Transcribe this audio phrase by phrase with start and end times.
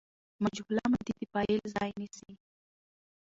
[0.43, 2.31] مجهوله ماضي د فاعل ځای نیسي.